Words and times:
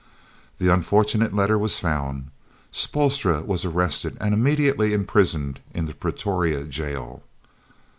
The 0.57 0.73
unfortunate 0.73 1.31
letter 1.31 1.59
was 1.59 1.77
found, 1.77 2.31
Spoelstra 2.71 3.43
was 3.45 3.65
arrested 3.65 4.17
and 4.19 4.33
immediately 4.33 4.93
imprisoned 4.93 5.59
in 5.75 5.85
the 5.85 5.93
Pretoria 5.93 6.63
Jail. 6.63 7.21